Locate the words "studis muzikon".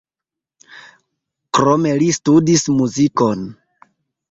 2.17-3.49